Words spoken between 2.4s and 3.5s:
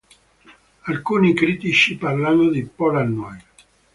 di "polar noir".